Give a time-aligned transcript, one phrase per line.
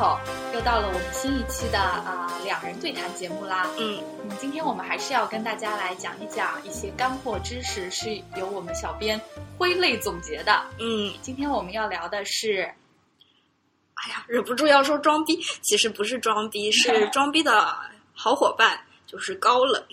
[0.00, 3.66] 仔，我是 Echo，又到了我们新一期的啊、呃两人对谈节目啦。
[3.78, 9.20] 嗯，嗯，今天我们还是要跟大家来讲一讲一些干货知识，是由我们小编
[9.58, 10.64] 挥泪总结的。
[10.78, 17.76] 嗯，今天我们要聊的是，哎呀，忍不住要说装逼，其实不是装逼，是 装逼的
[18.14, 19.84] 好伙伴，就是高冷。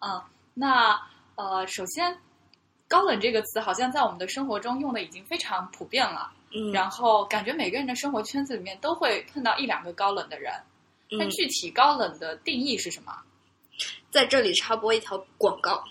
[0.00, 1.00] 嗯，那
[1.36, 2.18] 呃，首先，
[2.86, 10.52] 高冷这个词好像在我们的生活中用的已经非常普遍了，嗯，然后感觉每个人的生活圈子里面都会碰到一两个高冷的人。
[11.10, 13.12] 那嗯，具体高冷的定义是什么？
[14.10, 15.84] 在这里插播一条广告。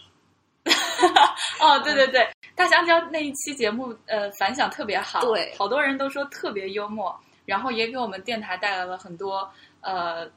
[1.61, 9.47] 哦，对对对，大香蕉那一期节目，呃，反响特别好，对好多人都说特别幽默，然后也给我们电台带来了很多
[9.81, 10.27] 呃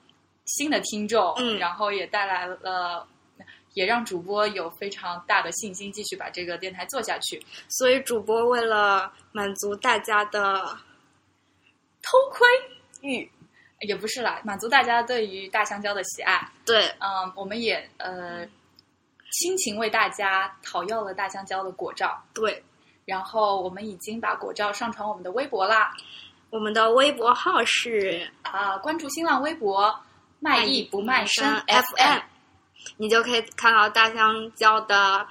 [0.44, 3.06] 新的听众，嗯然后也带来了。
[3.78, 7.40] 也让主播有非常大的信心继续把这个电台做下去。
[7.68, 10.76] 所以主播为了满足大家的
[12.02, 12.44] 偷窥
[13.02, 13.30] 欲
[13.82, 16.50] 也不是啦，满足大家对于大香蕉的喜爱。
[16.66, 18.44] 对，嗯，我们也呃
[19.30, 22.60] 亲情为大家讨要了大香蕉的果照，对，
[23.04, 25.94] 然后我们已经把果照上传我们的微博啦。
[26.50, 29.96] 我们的微博号是啊，关注新浪微博
[30.40, 32.20] “卖艺不卖身 FM，
[32.96, 35.26] 你就可以看到大香蕉的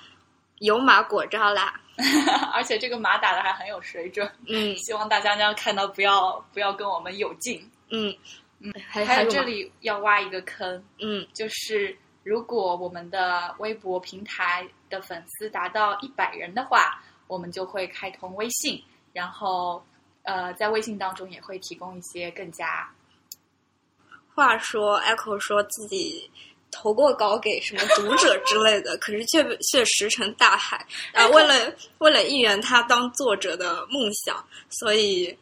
[0.60, 1.80] 有码果照啦。
[2.54, 7.60] 而且这个码打的还很有水准，嗯希望大香蕉看到不要不要跟我们有劲。
[7.90, 8.16] 嗯
[8.60, 19.84] 嗯，还还有这里要挖一个坑，嗯就是如果我们的微博平台的粉丝达到一百人的话，我们就会开通微信，然后
[20.22, 22.88] 呃，在微信当中也会提供一些更加
[24.36, 26.30] 话说，Echo 说自己
[26.80, 30.86] 投过稿给什么读者 之类的，可是却却石沉大海。
[31.12, 35.36] 啊、为了为了应援他当作者的梦想，所以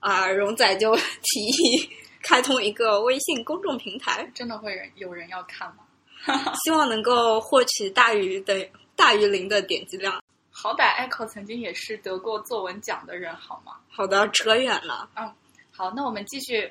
[0.00, 1.90] 啊、荣仔就 提议
[2.22, 5.84] 开通一个微信公众平台，真的会有人要看吗？
[6.62, 10.22] 希望能够获取大于的大于零的点击量。
[10.50, 13.72] 好歹 Echo 曾经也是得过作文奖的人，好吗？
[13.88, 15.08] 好的，扯远了。
[15.16, 15.32] 嗯
[15.74, 16.70] 好，那我们继续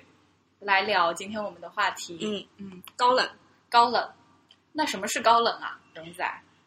[0.60, 2.20] 来聊今天我们的话题。
[2.22, 3.28] 嗯，嗯，高冷，
[3.72, 4.08] 高冷。
[4.74, 6.24] 那什么是高冷啊，荣仔？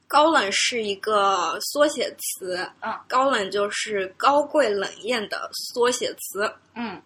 [0.08, 2.68] 高冷是一个缩写词。
[2.80, 6.52] 嗯，高冷就是高贵冷艳的缩写词。
[6.74, 7.00] 嗯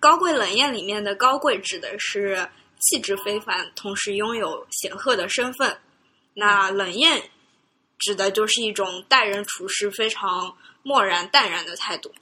[0.00, 2.46] 高贵冷艳里面的高贵指的是
[2.78, 5.78] 气质非凡，同时拥有显赫的身份。
[6.34, 7.30] 那冷艳
[7.98, 12.12] 指的就是一种待人处事非常漠然淡然的态度。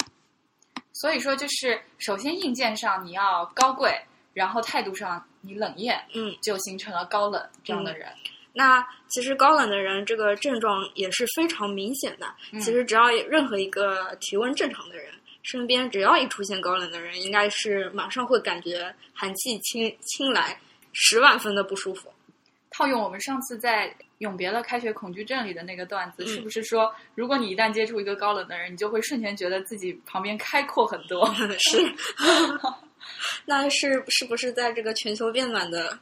[0.92, 4.00] 所以说就是首先硬件上你要高贵，
[4.32, 8.09] 然后态度上你冷艳，嗯，就形成了高冷这样的人。
[8.54, 12.26] 那其实高冷的人这个症状也是非常明显的。
[12.53, 15.06] 嗯其实只要有任何一个体温正常的人，
[15.42, 20.60] 身边只要一出现高冷的人，应该是马上会感觉寒气侵侵来，
[20.92, 22.12] 十万分的不舒服。
[22.71, 23.88] 套用我们上次在
[24.19, 31.26] 《永别了开学恐惧症》里的那个段子，嗯是不是说，如果你一旦接触一个高冷的人，你就会瞬间觉得自己旁边开阔很多？
[31.59, 31.94] 是，
[33.47, 35.99] 那是是不是在这个全球变暖的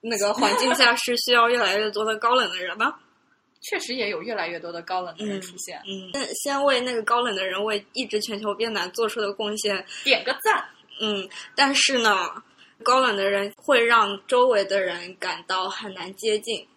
[0.00, 2.94] 那个环境下，是需要越来越多的高冷的人呢？
[3.62, 5.80] 确实也有越来越多的高冷的人出现。
[5.86, 10.64] 嗯，先为那个高冷的人为抑制全球变暖做出的贡献，点个赞。
[11.00, 12.42] 嗯，但是呢，
[12.84, 16.68] 高冷的人会让周围的人感到很难接近，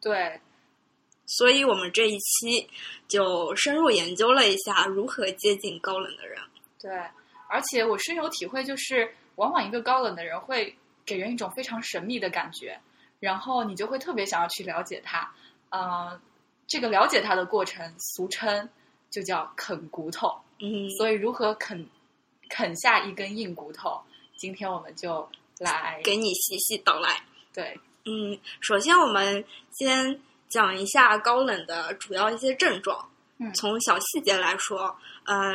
[0.00, 0.40] 对，
[1.26, 2.68] 所以我们这一期
[3.06, 6.40] 就深入研究了一下如何接近高冷的人。
[6.80, 6.90] 对，
[7.52, 10.74] 而且我深有体会，就是往往一个高冷的人会
[11.04, 12.80] 给人一种非常神秘的感觉，
[13.20, 15.30] 然后你就会特别想要去了解他。
[15.68, 16.18] 呃，
[16.66, 18.70] 这个了解他的过程，俗称
[19.10, 20.34] 就叫啃骨头。
[20.60, 21.86] 嗯，所以，如何啃
[22.48, 24.00] 啃下一根硬骨头，
[24.36, 25.28] 今天我们就
[25.58, 27.22] 来给你细细道来。
[27.52, 30.18] 对，嗯，首先我们先
[30.48, 33.06] 讲一下高冷的主要一些症状。
[33.38, 35.52] 嗯从小细节来说，呃，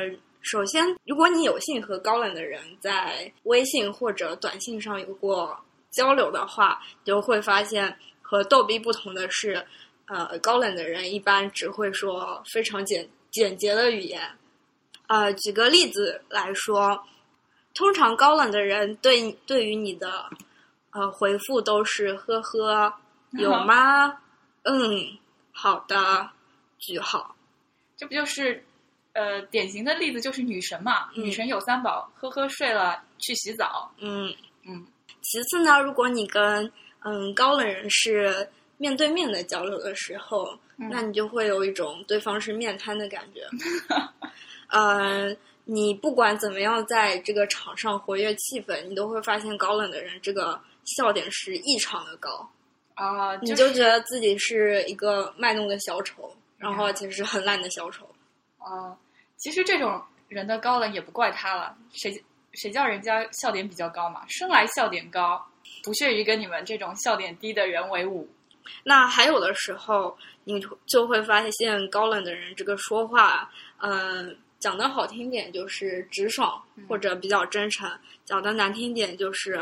[0.49, 5.59] 首先，如果你有幸和高冷的人在微信或者短信上有过
[5.91, 9.67] 交流的话，就会发现和逗逼不同的是，
[10.05, 14.21] 呃，高冷的人一般只会说非常简简洁的语言。
[15.07, 17.05] 呃，举个例子来说，
[17.73, 20.29] 通常高冷的人对对于你的
[20.91, 22.93] 呃回复都是呵呵，
[23.31, 24.17] 有吗？
[24.63, 25.17] 嗯，
[25.51, 26.29] 好的，
[26.79, 27.35] 句号。
[27.97, 28.63] 这不就是
[29.17, 31.23] 呃典型的例子，就是女神嘛，嗯。
[31.23, 34.31] 女神有三宝，呵呵睡了去洗澡，嗯，
[34.67, 34.85] 嗯，
[35.21, 36.71] 其次呢，如果你跟
[37.03, 38.47] 嗯高冷人士
[38.77, 40.47] 面对面的交流的时候，
[40.77, 40.87] 嗯。
[40.91, 43.41] 那你就会有一种对方是面瘫的感觉。
[44.69, 45.35] 呃，
[45.65, 52.47] 你不管怎么样在这个场上活跃气氛，你都会发现高冷的人这个笑点是异常的高，
[52.93, 58.07] 啊，你就就是觉得自己是一个卖弄的小丑，然后其实是很烂的小丑。
[58.59, 58.91] 啊，
[59.47, 62.21] 其实这种人的高冷也不怪他了，谁
[62.51, 65.41] 谁叫人家笑点比较高嘛，生来笑点高，
[65.83, 68.27] 不屑于跟你们这种笑点低的人为伍。
[68.83, 77.89] 那还有的时候，你就会发现高冷的人这个说话，嗯、讲的好听点就是直爽或者比较真诚，
[78.25, 79.57] 讲的难听点就是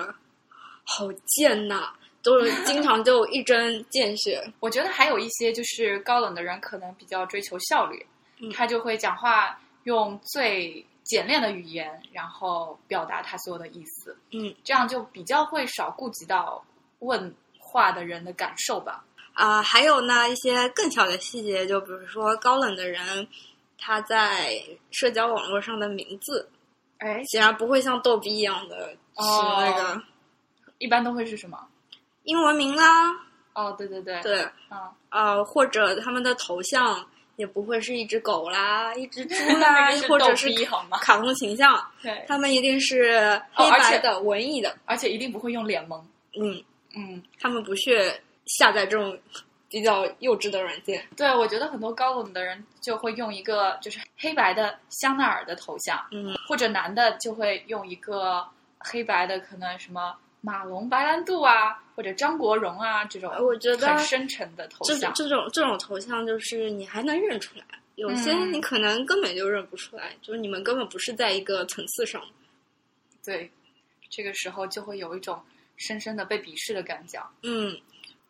[0.84, 1.94] 好贱呐、
[2.24, 4.44] 都是 经常就一针见血。
[4.60, 8.04] 我觉得还有一些就是高冷的人可能比较追求效率，
[8.40, 9.56] 嗯他就会讲话
[9.86, 16.64] 用最简练的语言，然后表达他所有的意思，嗯这样就比较会少顾及到
[17.00, 19.04] 问话的人的感受吧。
[19.34, 23.28] 啊、还有呢一些更小的细节，就比如说高冷的人，
[23.78, 24.62] 他在
[24.92, 26.50] 社交网络上的名字
[27.00, 28.98] 哎，显然不会像逗比一样的是
[29.60, 30.02] 那个哦
[30.78, 31.68] 一般都会是什么？
[32.24, 33.12] 英文名啦，
[33.54, 34.42] 哦，对对对，对，
[34.72, 37.06] 嗯，呃，或者他们的头像
[37.36, 40.50] 也不会是一只狗啦，一只猪 啦或者是
[41.02, 46.06] 卡通形象， 对，他们一定是黑白的、文艺的，而且一定不会用脸萌。
[46.40, 46.64] 嗯，
[46.96, 49.18] 嗯，他们不屑下载这种
[49.70, 58.46] 比较幼稚的软件，对，我觉得很多高冷的人就会用一个就是黑白的香奈儿的头像，嗯，或者男的就会用一个
[58.80, 65.12] 黑白的，可能什么马龙白兰度啊，或者张国荣啊这种，我觉得很深沉的头像。
[65.15, 67.65] 这种这种头像就是你还能认出来，
[67.95, 72.21] 有些嗯你可能根本就认不出来，就是你们根本不是在一个层次上。
[73.25, 73.50] 对，
[74.07, 75.42] 这个时候就会有一种
[75.77, 77.19] 深深的被鄙视的感觉。
[77.41, 77.75] 嗯，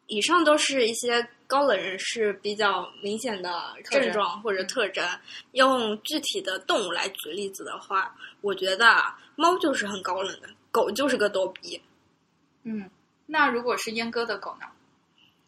[0.08, 5.06] 以上都是一些高冷人士比较明显的症状或者特征。
[5.52, 11.82] 用具体的动物来举例子的话，我觉得啊，猫就是很高冷的，狗就是个逗逼。
[12.66, 12.90] 嗯，
[13.26, 14.68] 那如果是阉割的狗呢？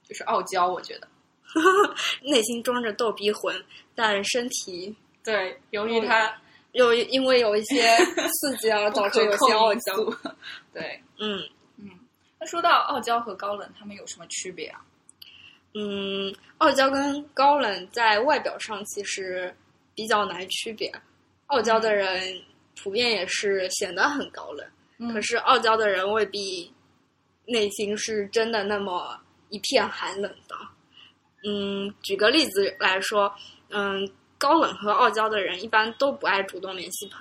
[0.08, 1.08] 就是傲娇，我觉得。
[2.24, 3.56] 内心装着逗逼魂，
[3.96, 6.34] 但身体对，由于它
[6.74, 7.98] 有因为有一些
[8.42, 9.94] 刺激而导致有些傲娇。
[10.74, 11.42] 对，嗯
[11.78, 11.90] 嗯。
[12.40, 14.80] 那说到傲娇和高冷，他们有什么区别啊？
[15.74, 19.54] 嗯，傲娇跟高冷在外表上其实
[19.96, 20.92] 比较难区别。
[21.48, 22.42] 傲娇的人
[22.82, 24.68] 普遍也是显得很高冷。
[25.00, 26.72] 嗯可是傲娇的人未必
[27.48, 30.56] 内心是真的那么一片寒冷的。
[31.44, 33.34] 嗯，举个例子来说，
[33.70, 37.20] 嗯，高冷和傲娇的人一般都不爱主动联系朋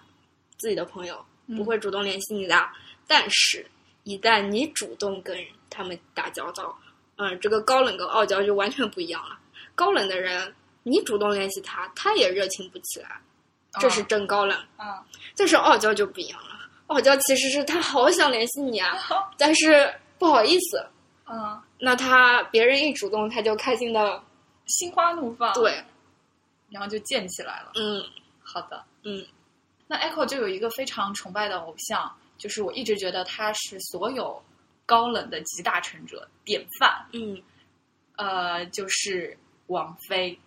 [0.59, 2.69] 自己的朋友，嗯不会主动联系你的。
[3.07, 3.65] 但是，
[4.05, 5.39] 一旦你主动跟
[5.71, 6.77] 他们打交道，
[7.17, 9.39] 嗯，这个高冷跟傲娇就完全不一样了。
[9.75, 10.53] 高冷的人，
[10.83, 13.21] 你主动联系他，他也热情不起来，
[13.79, 14.59] 这是真高冷。
[14.79, 14.87] 嗯
[15.37, 18.99] 但是傲娇就不一样了，傲娇其实是他好想联系你啊，
[19.37, 20.87] 但是不好意思。
[21.29, 24.23] 嗯，那他别人一主动，他就开心的，
[24.67, 25.83] 心花怒放。，对，
[26.71, 27.73] 然后就建起来了。
[27.75, 28.03] 嗯
[28.43, 29.27] 好的，嗯
[29.89, 34.41] 那 Echo 就有一个非常崇拜的偶像，就是我一直觉得他是所有
[34.85, 37.43] 高冷的集大成者典范，嗯，
[38.17, 40.39] 呃，就是王菲。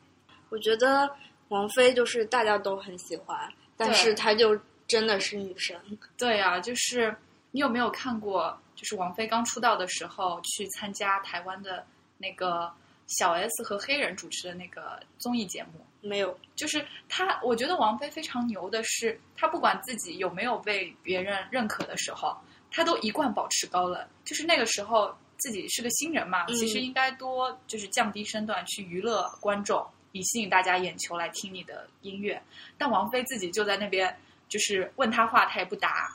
[0.49, 1.09] 我觉得
[1.49, 3.38] 王菲就是大家都很喜欢，
[3.75, 4.57] 但是她就
[4.88, 5.77] 真的是女神。
[6.17, 7.15] 对啊，就是
[7.51, 8.57] 你有没有看过？
[8.79, 11.86] 就是王菲刚出道的时候去参加台湾的
[12.17, 12.71] 那个
[13.07, 22.38] 小 S 和黑人主持的那个综艺节目，没有，就是她，我觉得王菲非常牛的是，她不管自己有没有被别人认可的时候，
[22.71, 24.01] 她都一贯保持高冷。
[24.24, 32.41] 就是那个时候自己是个新人嘛，嗯其实应该多就是降低身段去娱乐观众，以吸引大家眼球来听你的音乐。
[32.77, 34.17] 但王菲自己就在那边，
[34.48, 36.09] 就是问她话她也不答，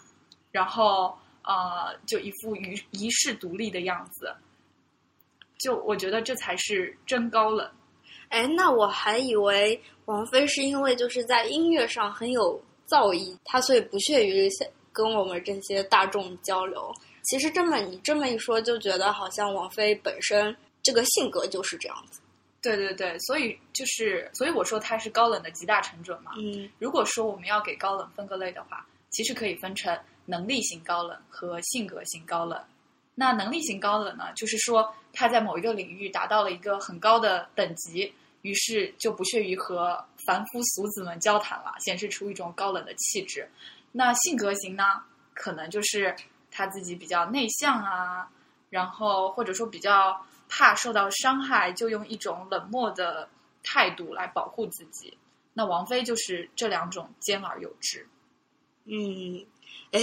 [0.51, 4.35] 然后呃，就一副遗遗世独立的样子。
[5.59, 7.71] 就我觉得这才是真高冷。
[8.29, 14.49] 哎，那我还以为王菲是因为就是在音乐上很有造诣，她所以不屑于
[14.93, 16.93] 跟我们这些大众交流。
[17.23, 22.21] 其实这么你这么一说，就觉得好像王菲本身这个性格就是这样子。
[22.61, 26.33] 对对对，所以就是，所以我说她是高冷的集大成者嘛。
[26.37, 29.97] 嗯如果说我们要给高冷分个类的话，其实可以分成
[30.27, 32.61] 能力型高冷和性格型高冷。
[33.15, 38.13] 那能力型高冷呢，就是说他在某一个领域达到了一个很高的等级，
[38.43, 43.49] 于是就不屑于和凡夫俗子们交谈了，显示出一种高冷的气质。
[43.93, 44.85] 那性格型呢，
[45.33, 46.15] 可能就是
[46.51, 48.29] 他自己比较内向啊，
[48.71, 53.29] 然后或者说比较怕受到伤害，就用一种冷漠的
[53.63, 55.17] 态度来保护自己。
[55.53, 58.05] 那王菲就是这两种兼而有之。
[58.87, 59.47] 嗯，
[59.93, 60.01] 哎，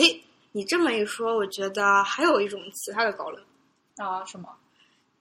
[0.52, 3.44] 你这么一说，我觉得还有一种其他的高冷。
[3.98, 4.50] 啊，什么？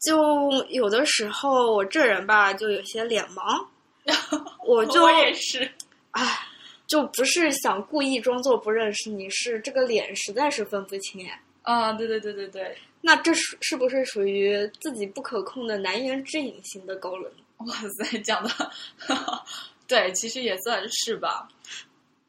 [0.00, 3.66] 就有的时候我这人吧，就有些脸盲，
[4.66, 5.70] 我就我也是，
[6.12, 6.46] 哎，
[6.86, 11.42] 就不是想故意装作不认识你，是这个脸实在是分不清哎。
[11.62, 17.30] 啊，对对对对对，那这是是不是属于自己不可控的难言之隐型的高冷？
[17.58, 18.70] 哇塞，讲的，
[19.86, 21.46] 对，其实也算是吧。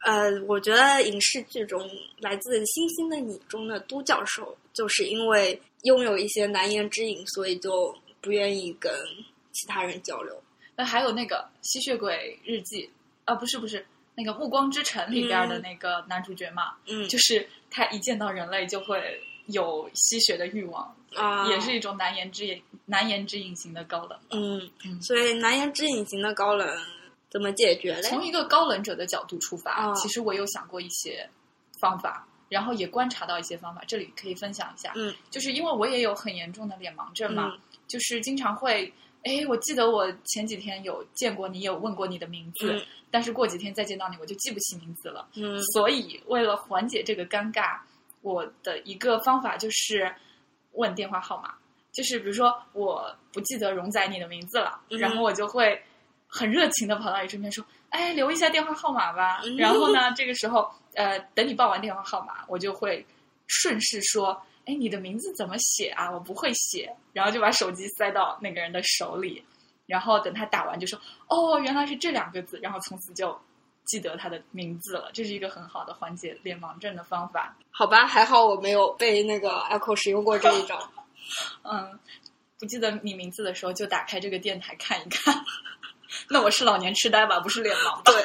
[0.03, 1.79] 呃，我觉得影视剧中
[2.19, 8.91] 来自《星星的你》中的都教授，就是因为拥有一些难言之隐，所以就不愿意跟
[9.51, 10.35] 其他人交流。
[10.75, 12.87] 那还有那个《吸血鬼日记》
[13.25, 24.19] 啊，不是不是，那个《暮光之城》里边的那个男主角嘛，嗯，就是他一见到人类就会有吸血的欲望，啊，也是一种难言之隐、难言之隐型的高冷。
[24.31, 26.67] 嗯嗯，所以难言之隐形的高冷
[27.31, 28.01] 怎么解决嘞？
[28.03, 31.27] 从一个高冷者的角度出发，啊其实我有想过一些
[31.79, 34.91] 方法，然后也观察到一些方法，这里可以分享一下。
[34.95, 45.27] 嗯，就是因为我也有很严重的脸盲症嘛，嗯就是经常会，哎，我记得我前几天有见过你，有问过你的名字，嗯但是过几天再见到你，我就记不起名字了。
[45.35, 47.79] 嗯所以为了缓解这个尴尬，
[48.21, 50.13] 我的一个方法就是
[50.73, 51.53] 问电话号码。
[51.91, 55.81] 就是比如说我不记得荣仔你的名字了，嗯然后我就会
[56.31, 59.41] 很热情的跑到你身边说：“哎，留一下电话号码吧。
[59.43, 63.05] 嗯然后呢，这个时候呃，等你报完电话号码，我就会
[63.47, 66.09] 顺势说：“哎，你的名字怎么写啊？
[66.09, 69.43] 我不会写。”然后就把手机塞到那个人的手里，
[69.85, 70.97] 然后等他打完就说
[71.27, 73.37] ：“哦，原来是这两个字。”然后从此就
[73.85, 75.11] 记得他的名字了。
[75.13, 77.53] 这是一个很好的缓解脸盲症的方法。
[77.71, 80.79] 好吧，还好我没有被那个 Echo 使用过这一招。
[81.63, 81.99] 嗯，
[82.57, 85.43] 不记得你名字的时候，就打开这个电台看一看。
[86.29, 88.11] 那我是老年痴呆吧，不是脸盲吧？
[88.11, 88.23] 对，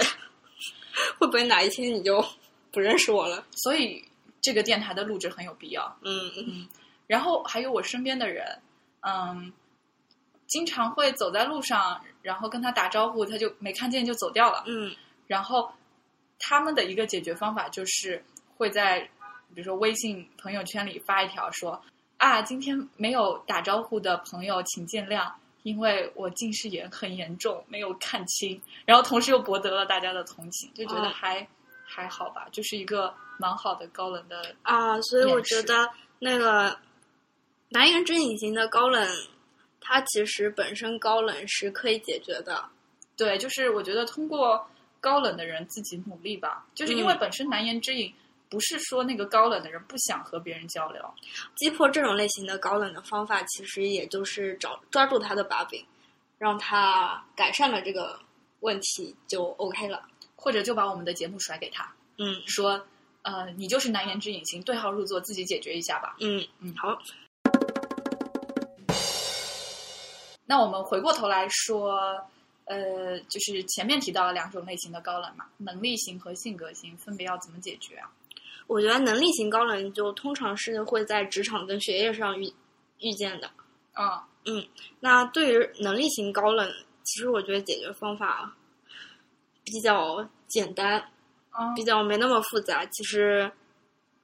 [1.19, 2.25] 会不会哪一天你就
[2.73, 3.45] 不认识我了？
[3.53, 4.05] 所以
[4.41, 5.97] 这个电台的录制很有必要。
[6.03, 6.69] 嗯嗯
[7.07, 8.61] 然后还有我身边的人，
[9.01, 9.53] 嗯，
[10.47, 14.65] 经常会走在路上，然后跟他打招呼，他就没看见就走掉了。
[14.67, 14.95] 嗯
[15.27, 15.73] 然后
[16.39, 18.25] 他们的一个解决方法就是
[18.57, 19.01] 会在
[19.55, 21.81] 比如说微信朋友圈里发一条说
[22.19, 25.31] 啊，今天没有打招呼的朋友请见谅，
[25.67, 28.63] 因为我近视眼很严重，没有看清。
[28.85, 31.45] 然后同时又博得了大家的同情，就觉得哦还、
[31.85, 34.55] 还好吧，就是一个蛮好的高冷的。
[34.63, 36.79] 啊，所以我觉得那个
[37.71, 39.05] 难言之隐型的高冷，
[39.81, 42.65] 它其实本身高冷是可以解决的。
[43.17, 44.65] 对，就是我觉得通过
[45.01, 48.15] 高冷的人自己努力吧，就是因为嗯本身难言之隐。
[48.49, 51.03] 不是说那个高冷的人不想和别人交流，
[51.57, 55.85] 击破这种类型的高冷的方法，其实也就是找抓住他的把柄，
[56.39, 58.19] 让他改善了这个
[58.61, 60.07] 问题，就 OK 了。
[60.39, 62.87] 或者就把我们的节目甩给他，嗯说，
[63.23, 66.15] 呃，你就是难言之隐型，对号入座，自己解决一下吧。
[66.21, 66.97] 嗯嗯好，
[70.45, 71.99] 那我们回过头来说，
[72.67, 78.09] 呃，就是前面提到了两种类型的高冷嘛，能力型和性格型，分别要怎么解决啊？
[78.67, 82.53] 我觉得能力型高冷就通常是会在职场跟学业上遇
[83.01, 83.51] 遇见的。
[83.93, 84.67] 啊、嗯
[85.01, 86.71] 那对于能力型高冷，
[87.05, 88.55] 其实我觉得解决方法
[89.65, 91.01] 比较简单，
[91.51, 92.85] 啊、比较没那么复杂。
[92.87, 93.51] 其实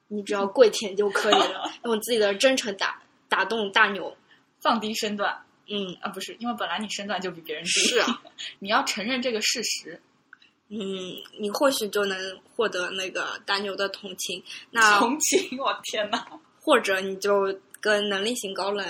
[0.09, 4.15] 你只要跪舔就可以了， 用自己的真诚打打动大牛。
[4.61, 8.21] 放低身段嗯啊，不是，因为本来你身段就比别人低，是啊，
[8.59, 10.01] 你要承认这个事实。
[10.75, 12.17] 嗯，你或许就能
[12.55, 14.43] 获得那个大牛的同情。
[14.71, 16.27] 那同情，我天哪！
[16.59, 18.83] 或者你就跟能力型高冷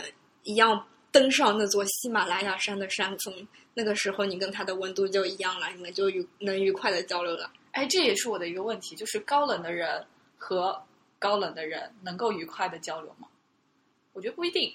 [0.43, 7.51] 一样，登上那座喜马拉雅山的山峰，那个时候你跟他的温度就一样了，你们就愉能愉快的交流了。
[7.71, 10.05] 哎，这也是我的一个问题，就是高冷的人
[10.37, 10.81] 和
[11.19, 13.27] 高冷的人能够愉快的交流吗？
[14.13, 14.71] 我觉得不一定，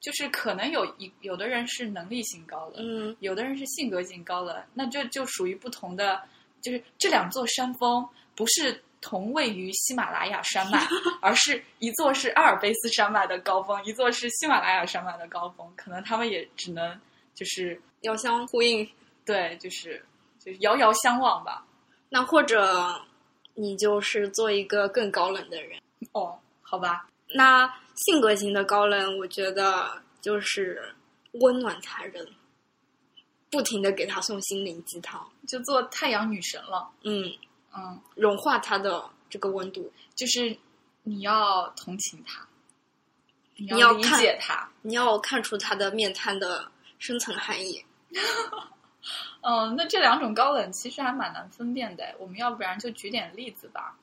[0.00, 6.22] 就是可能有一有的人是能力型高冷，嗯有的人是性格型高冷，那这就属于不同的，
[6.60, 10.86] 就是这两座山峰不是同位于喜马拉雅山脉，
[11.20, 16.98] 而是一座是阿尔卑斯山脉的高峰，一座是喜马拉雅山脉的高峰，可能他们也只能
[17.34, 18.88] 就是遥相呼应。
[19.24, 20.04] 对，就是
[20.38, 21.66] 就是遥遥相望吧。
[22.08, 23.04] 那或者
[23.54, 25.80] 你就是做一个更高冷的人。
[26.12, 30.94] 哦，好吧，那性格型的高冷，我觉得就是
[31.32, 32.26] 温暖他人，
[33.50, 36.90] 不停的给他送心灵鸡汤，就做太阳女神了。
[37.02, 37.24] 嗯，
[37.74, 39.90] 嗯，融化他的这个温度。
[40.14, 40.56] 就是
[41.04, 42.46] 你要同情他，
[43.56, 44.68] 你要理解他。
[44.82, 47.84] 你要看出他的面瘫的深层含义。
[49.40, 52.14] 嗯，那这两种高冷其实还蛮难分辨的。
[52.18, 53.96] 我们要不然就举点例子吧。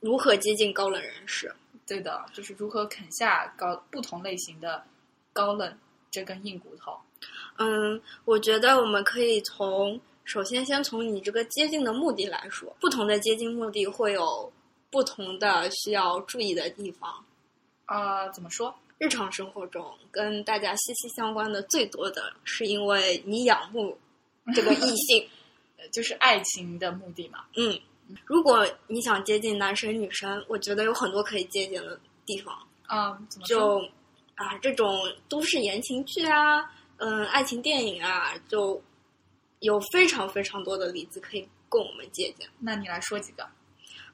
[0.00, 1.54] 如何接近高冷人士？
[1.86, 4.82] 对的，就是如何啃下高不同类型的
[5.32, 5.78] 高冷
[6.10, 6.96] 这根硬骨头。
[7.58, 14.52] 嗯，我觉得我们可以从首先先从你这个接近的目的来说，不同的接近目的会有
[14.90, 17.24] 不同的需要注意的地方。
[17.86, 18.74] 啊、怎么说？
[18.98, 23.98] 日常生活中跟大家息息相关的最多的是因为你仰慕
[24.54, 25.28] 这个异性。
[25.76, 27.44] 呃就是爱情的目的嘛。
[27.56, 27.78] 嗯，
[28.26, 32.56] 如果你想接近男神女神，我觉得有很多可以接近的地方。
[32.88, 33.28] 嗯？
[33.44, 33.78] 就
[34.34, 38.80] 啊，这种都市言情剧啊，嗯，爱情电影啊，就
[39.60, 42.48] 有非常非常多的例子可以供我们借鉴。
[42.58, 43.48] 那你来说几个？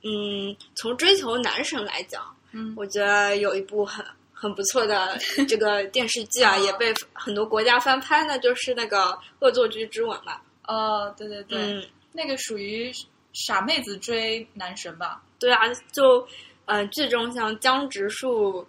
[0.03, 5.19] 嗯，从追求男神来讲，嗯我觉得有一部很很不错的
[5.49, 8.99] 这个电视剧啊，啊也被很多国家翻拍呢，就是那个
[9.41, 10.41] 《恶作剧之吻》嘛。
[10.67, 12.93] 哦，对对对，嗯，那个属于
[13.33, 15.23] 傻妹子追男神吧？
[15.39, 16.27] 对啊，就
[16.67, 18.67] 嗯，剧中像江直树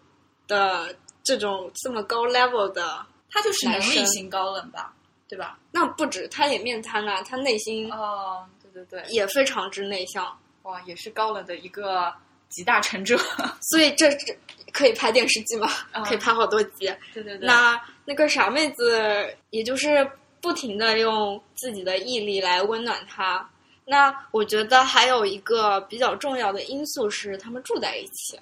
[0.48, 4.94] 的这种这么高 level 的，他就是能力型高冷吧？
[5.28, 5.58] 对吧？
[5.72, 12.14] 那不止，他也面瘫了，他内心哦，对对对，也非常之内向，哇，也是高冷的一个
[12.50, 13.18] 集大成者。
[13.72, 14.38] 所以这这
[14.74, 16.86] 可以拍电视剧嘛，啊可以拍好多集。
[17.14, 20.10] 对对对，那那个傻妹子，也就是
[20.42, 23.48] 不停的用自己的毅力来温暖他。
[23.86, 28.40] 那我觉得还有一个比较重要的因素是，他们住在一起。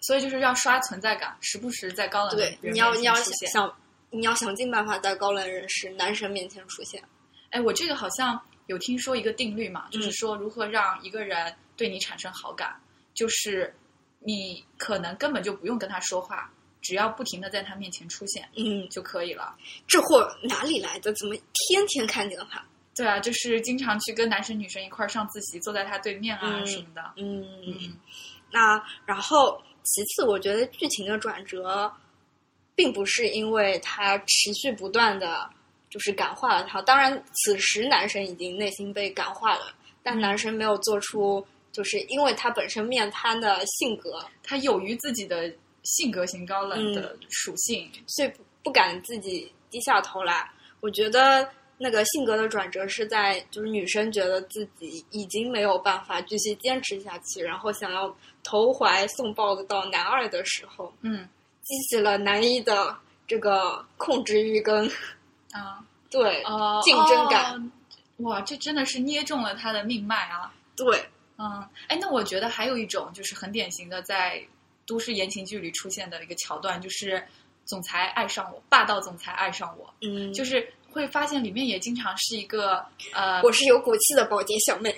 [0.00, 3.14] 所以就是要刷存在感，时不时在高冷对，你要你要。
[3.14, 3.72] 想，
[4.10, 7.02] 你要想尽办法在高冷人士、男神面前出现。
[7.50, 12.74] 哎，我这个好像有听说一个定律嗯嘛，就是说如何让一个人对你产生好感，
[13.14, 13.72] 就是
[14.18, 19.54] 你可能根本就不用跟他说话，只要不停的在他面前出现嗯，就可以了。
[19.86, 21.12] 这货哪里来的？
[21.12, 22.60] 怎么天天看见他？
[22.94, 27.02] 对啊，就是经常去跟男生女生一块儿上自习，坐在他对面啊嗯什么的。
[27.16, 27.96] 嗯嗯
[28.50, 31.90] 那然后其次，我觉得剧情的转折，
[32.74, 35.48] 并不是因为他持续不断的
[35.88, 36.82] 就是感化了他。
[36.82, 45.50] 当然，此时男生已经内心被感化了，但嗯男生没有做出，就是因为他本身面瘫的性格，他有于自己的
[45.82, 47.90] 性格型高冷嗯的属性。
[48.06, 50.50] 所以不不敢自己低下头来。
[50.80, 51.48] 我觉得
[51.82, 61.28] 那个性格的转折是在，就是女生觉得自己已经没有办法继续坚持下去，然后想要投怀送抱到男二的时候，嗯。
[61.64, 64.84] 激起了男一的这个控制欲跟
[65.52, 65.78] 啊
[66.10, 70.52] 对、哦，竞争感哦哇，这真的是捏中了他的命脉啊！
[70.74, 74.44] 对，嗯，哎，那我觉得还有一种就是很典型的在
[74.84, 77.24] 都市言情剧里出现的一个桥段，就是
[77.64, 84.94] 总裁爱上我，霸道总裁爱上我，嗯，就是会发现里面也经常是一个呃我是有骨气的保洁小妹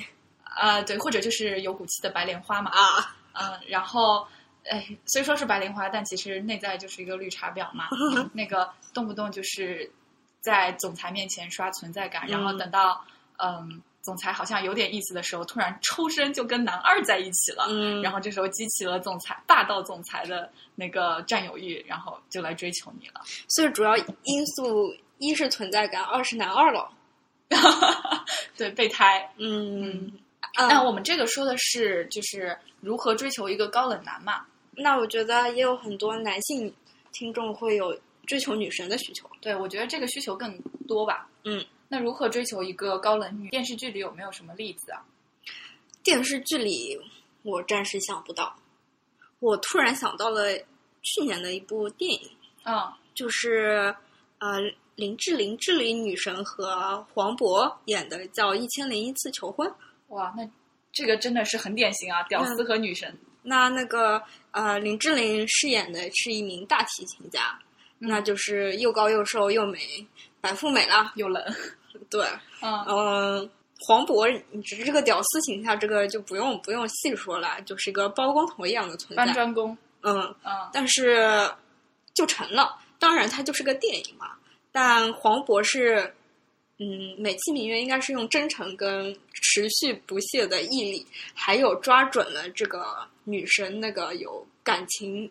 [0.61, 4.27] 呃对，或者就是有骨气的白莲花嘛，啊，嗯，然后。
[4.67, 7.87] 哎，虽说是白莲花，但其实内在就是一个绿茶婊嘛。
[8.33, 9.93] 那个动不动就是
[10.41, 13.05] 在总裁面前刷存在感，然后嗯等到
[13.37, 17.67] 嗯总裁好像有点意思的时候，突然抽身就跟男二在一起了。
[17.69, 23.21] 嗯，然后这时候激起了总裁霸道总裁的那个占有欲，然后就来追求你了。
[23.49, 26.91] 所以主要因素一是存在感，二是男二了，
[28.57, 29.33] 对，备胎。
[29.37, 30.13] 嗯。
[30.57, 34.47] 那我们这个说的是就是如何追求一个高冷男嘛？
[34.77, 36.73] 那我觉得也有很多男性
[37.11, 39.29] 听众会有追求女神的需求。
[39.41, 41.29] 对，我觉得这个需求更多吧。
[41.43, 43.49] 嗯，那如何追求一个高冷女？
[43.51, 45.03] 电视剧里有没有什么例子啊？
[46.05, 47.01] 电视剧里
[47.43, 48.55] 我暂时想不到，
[49.41, 50.57] 我突然想到了
[51.03, 52.31] 去年的一部电影，
[52.65, 53.93] 嗯，就是
[54.39, 54.61] 呃
[54.97, 59.69] 林志玲志玲女神和黄渤演的，叫《一千零一次求婚》。
[60.09, 60.49] 哇，那
[60.93, 63.17] 这个真的是很典型啊，屌丝和女神。
[63.43, 67.59] 那那个呃林志玲饰演的是一名大提琴家，
[67.99, 69.79] 嗯那就是又高又瘦又美，
[70.41, 71.13] 白富美啦。
[71.17, 71.43] 又冷。
[72.09, 72.27] 对，
[72.63, 79.35] 嗯嗯，黄渤，你只是这个屌丝形象，这个就不用不用细说了，就是一个包工头一样的存在搬。
[79.35, 79.77] 砖工。
[80.03, 81.51] 嗯，嗯但是
[82.15, 82.77] 就成了。
[82.99, 84.31] 当然，它就是个电影嘛。
[84.77, 86.13] 但黄渤是，
[86.81, 92.85] 嗯，美其名曰应该是用真诚跟持续不懈的毅力，还有抓准了这个
[93.23, 95.31] 女神那个有感情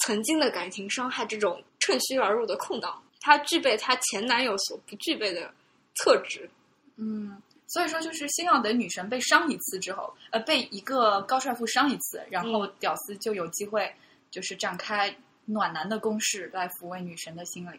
[0.00, 5.54] 曾经的感情伤害这种趁虚而入的空档，她具备她前男友所不具备的
[5.94, 6.50] 特质。
[6.96, 13.94] 嗯，所以说就是先要等女神被伤一次之后，呃，被一个高帅富伤一次，然后嗯屌丝就有机会
[14.28, 15.14] 就是展开
[15.44, 17.78] 暖男的攻势来抚慰女神的心理。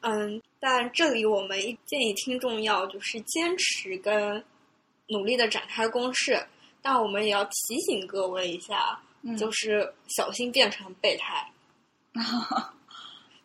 [0.00, 4.44] 嗯，但这里我们建议听众要就是坚持跟
[5.08, 6.46] 努力的展开攻势，
[6.82, 11.50] 但我们也要提醒各位一下，嗯就是小心变成备胎。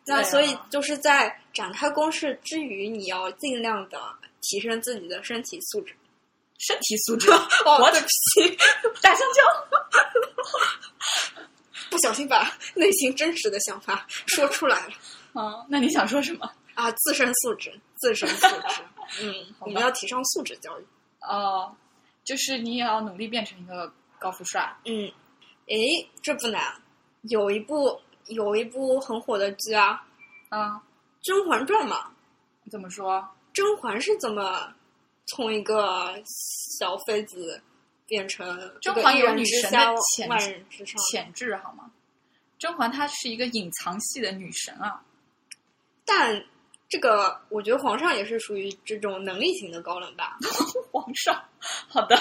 [0.04, 4.00] 对那啊所以就是在展开攻势之余，你要尽量的
[4.40, 5.94] 提升自己的身体素质。
[6.58, 7.30] 身体素质，
[7.66, 8.56] 哦我对不起，
[9.00, 9.42] 大香蕉。
[11.90, 14.92] 不小心把内心真实的想法说出来了
[15.34, 16.50] 嗯，那你想说什么？
[16.74, 16.90] 啊！
[16.92, 18.82] 自身素质，自身素质，
[19.22, 20.86] 嗯，我们要提倡素质教育。
[21.20, 21.74] 哦，
[22.24, 24.74] 就是你也要努力变成一个高富帅。
[24.86, 25.12] 嗯，
[25.66, 26.80] 诶，这不难，
[27.22, 30.02] 有一部有一部很火的剧啊，
[30.48, 30.76] 啊，
[31.22, 32.10] 《甄嬛传》嘛，
[32.70, 33.22] 怎么说？
[33.52, 34.72] 甄嬛是怎么
[35.26, 36.14] 从一个
[36.78, 37.62] 小妃子
[38.06, 38.46] 变成
[38.80, 40.98] 甄嬛有女神的潜万人之上？
[41.02, 41.90] 潜质好吗？
[42.58, 45.02] 甄嬛她是一个隐藏系的女神啊。
[46.04, 46.44] 但
[46.88, 50.36] 这个我觉得皇上也是属于这种能力型的高冷吧，
[50.92, 51.42] 皇上，
[51.88, 52.16] 好的，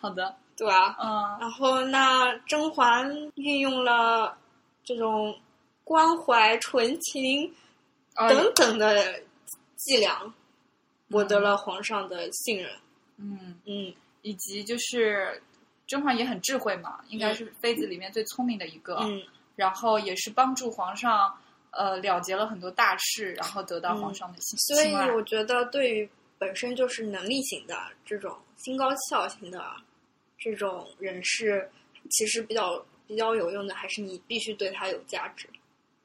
[0.00, 0.96] 好的，对吧？
[1.00, 4.36] 嗯然后那甄嬛运用了
[4.84, 5.38] 这种
[5.84, 7.54] 关怀、纯情
[8.14, 9.22] 呃等等的
[9.76, 10.22] 伎俩，
[11.08, 12.70] 博得了皇上的信任。
[13.18, 13.92] 嗯，嗯
[14.22, 15.42] 以及就是
[15.86, 18.96] 甄嬛也很智慧嘛，应该是妃子里面最聪明的一个。
[19.02, 19.22] 嗯
[19.56, 21.36] 然后也是帮助皇上
[21.70, 24.94] 呃了结了很多大事，然后得到皇上的信所以。
[25.14, 29.62] 我觉得，对于本身就是能力型的这种心高气傲型的
[30.38, 31.70] 这种人士，
[32.10, 35.48] 其实比较比较有用的，还是你必须对他有价值。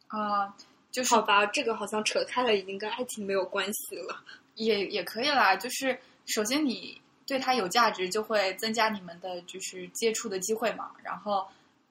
[0.07, 0.55] 啊、
[0.91, 4.23] 就是好吧，这个好像扯开了，已经跟爱情没有关系了。
[4.55, 5.55] 也也可以啦。
[5.55, 10.91] 就是首先你对他有价值，就会增加你们的就是接触的机会嘛。
[11.03, 11.45] 然后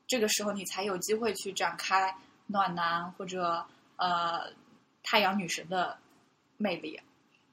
[0.07, 2.15] 这个时候你才有机会去展开
[2.47, 3.65] 暖男或者
[3.97, 4.51] 呃
[5.03, 5.97] 太阳女神的
[6.57, 7.01] 魅力。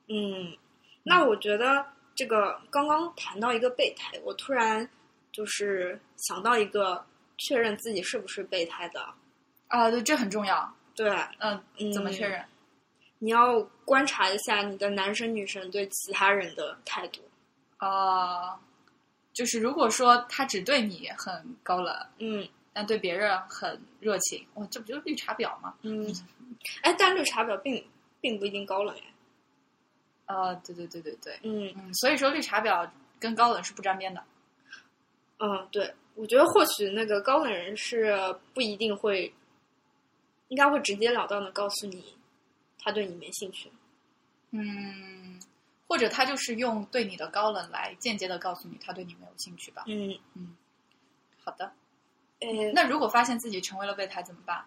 [0.08, 0.58] 嗯，
[1.04, 4.90] 那我觉得这个刚刚谈到一个备胎，我突然
[5.32, 7.06] 就是想到一个
[7.38, 9.06] 确认自己是不是备胎的。
[9.68, 10.74] 啊、对，这很重要。
[10.94, 12.44] 对，嗯、嗯怎么确认？
[13.20, 17.22] 你要观察一下你的男生女生对其他人的态度。
[17.78, 18.60] 啊、
[19.34, 25.76] 就是如果说他只对你很高冷，嗯但对别人很热情，哇，这不就是绿茶婊吗？
[25.82, 26.08] 嗯，
[26.82, 27.84] 哎，但绿茶婊并
[28.20, 29.04] 并不一定高冷哎。
[30.34, 34.24] 呃，对对对对对，嗯嗯，所以说绿茶婊跟高冷是不沾边的。
[35.40, 38.16] 嗯，对，我觉得或许那个高冷人是
[38.54, 39.34] 不一定会，
[40.48, 42.16] 应该会直截了当的告诉你，
[42.80, 43.70] 他对你没兴趣。
[44.52, 45.40] 嗯，
[45.88, 49.84] 或者他就是用对你的高冷来间接的告诉你他对你没有兴趣吧。
[49.88, 50.56] 嗯嗯，
[51.44, 51.74] 好的，
[52.42, 54.64] 呃，那如果发现自己成为了备胎怎么办？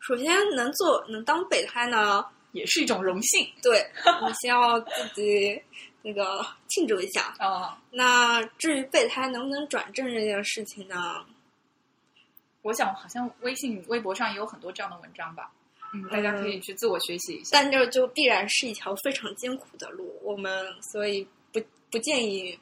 [0.00, 3.86] 首先能做能当备胎呢，也是一种荣幸对
[4.26, 5.62] 你先要自己
[6.02, 7.34] 那个庆祝一下。
[7.38, 11.24] 啊、那至于备胎能不能转正这件事情呢？
[12.62, 15.52] 我想好像微信、微博上也有很多这样的文章吧。
[15.94, 17.50] 嗯，大家可以去自我学习一下。
[17.52, 22.58] 但这就必然是一条非常艰苦的路，我们所以不不建议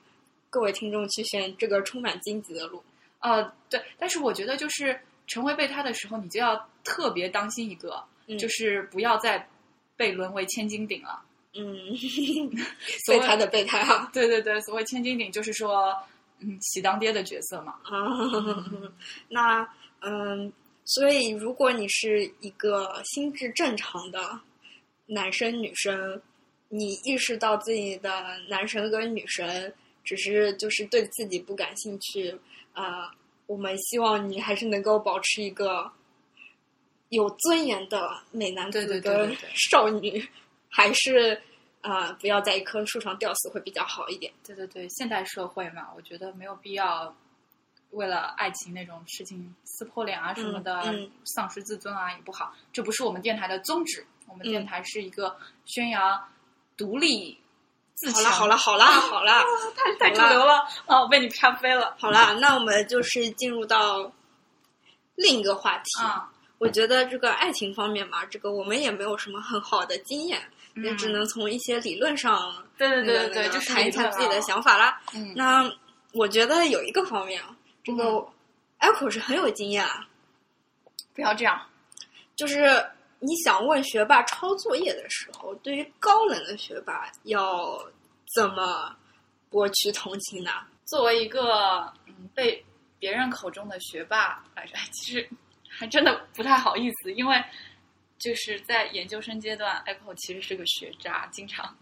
[0.50, 2.82] 各位听众去选这个充满荆棘的路。
[3.20, 9.48] 呃，对，但是我觉得就是成为备胎的时候，你就要特别当心一个，嗯就是不要再
[9.96, 11.22] 被沦为千斤顶了。
[11.54, 11.76] 嗯，
[13.08, 15.96] 备胎的备胎啊，对对对，所谓千斤顶就是说，
[16.38, 17.74] 嗯，喜当爹的角色嘛。
[17.82, 18.64] 啊，
[19.28, 19.68] 那
[20.00, 20.52] 嗯，
[20.84, 24.40] 所以如果你是一个心智正常的
[25.06, 26.22] 男生女生，
[26.68, 32.38] 你意识到自己的男神跟女神只是就是对自己不感兴趣，
[32.72, 33.14] 啊，
[33.46, 35.90] 我们希望你还是能够保持一个
[37.10, 40.28] 有尊严的美男子对对对对对 少女，
[40.68, 41.40] 还是
[41.82, 44.30] 啊、不要在一棵树上吊死会比较好一点。
[44.44, 47.16] 对对对，现代社会嘛，我觉得没有必要
[47.92, 52.54] 为了爱情那种事情撕破脸啊什么的，嗯嗯丧失自尊啊也不好。
[52.70, 55.34] 这不是我们电台的宗旨，我们电嗯台是一个
[55.64, 56.22] 宣扬
[56.76, 57.38] 独立
[58.00, 58.32] 自强。
[58.32, 59.44] 好了好了好了好了。
[59.76, 61.00] 太太主流了啊！
[61.00, 64.10] 我被你啪飞了好了，那我们就是进入到
[65.14, 66.02] 另一个话题。
[66.02, 66.30] 啊！
[66.58, 70.40] 我觉得这个爱情方面嘛，这个我们也没有什么很好的经验，
[70.76, 74.40] 也只能从一些理论上嗯对对对对就谈一谈自己的。
[74.42, 75.00] 想法啦。
[75.14, 75.70] 嗯，那
[76.12, 77.48] 我觉得有一个方面啊，
[77.84, 78.26] 这个嗯
[78.80, 80.06] Echo 是很有经验啊，
[81.14, 81.60] 不要这样。
[82.36, 82.84] 就是
[83.20, 87.78] 你想问学霸抄作业的时候，对于高冷的学霸要
[88.34, 88.96] 怎么
[89.48, 90.50] 博取同情呢？
[90.86, 92.64] 作为一个嗯被
[92.98, 95.28] 别人口中的学霸来着，其实
[95.68, 97.44] 还真的不太好意思，因为
[98.18, 101.76] 就是在研究生阶段，apple 其实是个学渣，经常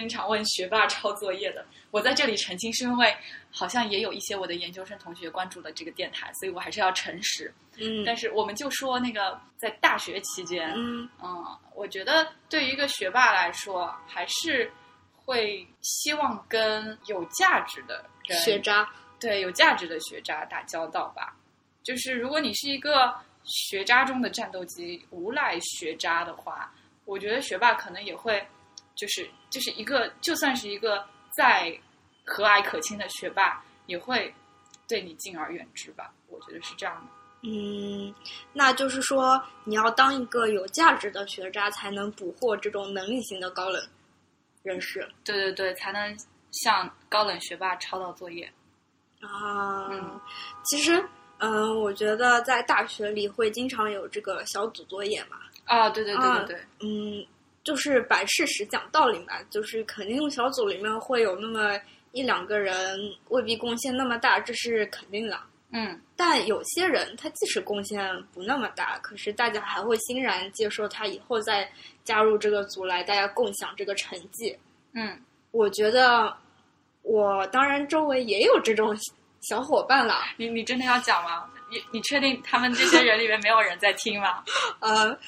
[0.00, 1.64] 经常问学霸抄作业的。
[1.90, 3.14] 我在这里澄清，是因为
[3.50, 7.52] 好像也有一些我的研究生同学关注了这个电台，所以我还是要诚实。
[7.76, 14.72] 嗯但是我们就说那个在大学期间，嗯嗯，我觉得对于一个学霸来说，还是
[15.14, 18.88] 会希望跟有价值的人学渣，
[19.20, 21.36] 对有价值的学渣打交道吧。
[21.82, 26.72] 就是如果你是一个学渣中的战斗机、无赖学渣的话，
[27.04, 28.46] 我觉得学霸可能也会，
[29.02, 31.04] 就是就是一个，就算是一个
[31.36, 31.76] 再
[32.24, 34.32] 和蔼可亲的学霸，也会
[34.86, 36.14] 对你敬而远之吧。
[36.28, 37.48] 我觉得是这样的。
[37.48, 38.14] 嗯，
[38.52, 43.84] 那就是说你要当一个有价值的学渣，才能捕获这种能力型的高冷
[44.62, 46.16] 人士对对对，才能
[46.52, 48.48] 向高冷学霸抄到作业。
[49.20, 49.88] 啊。
[49.90, 50.20] 嗯
[50.62, 51.04] 其实，
[51.38, 55.38] 嗯、我觉得在大学里会经常有这个小组作业嘛。
[55.64, 57.26] 啊，对对对啊对对，嗯，
[57.64, 61.78] 就是摆事实讲道理嘛，就是肯定小组里面会有那么
[62.12, 62.98] 一两个人
[63.28, 65.38] 未必贡献那么大，这是肯定的。
[65.74, 71.66] 嗯但有些人他即使贡献不那么大，可是大家还会欣然接受他以后再
[72.04, 74.56] 加入这个组来，大家共享这个成绩。
[74.92, 75.18] 嗯，
[75.50, 76.36] 我觉得
[77.02, 78.94] 我当然周围也有这种
[79.40, 81.48] 小伙伴了，你你真的要讲吗？
[81.70, 84.44] 你你确定他们这些人里面没有人在听吗？
[84.80, 85.18] 呃，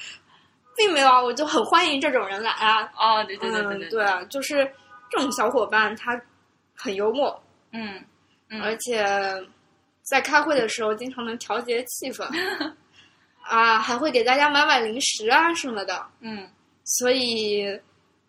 [0.75, 2.83] 并没有啊，我就很欢迎这种人来啊。
[2.97, 4.69] 哦，对对对对嗯，对啊，就是
[5.09, 6.19] 这种小伙伴他
[6.75, 8.03] 很幽默，嗯
[8.49, 9.05] 嗯，而且
[10.03, 12.27] 在开会的时候经常能调节气氛，
[13.41, 16.05] 啊，还会给大家买买零食啊什么的。
[16.19, 16.49] 嗯，
[16.83, 17.65] 所以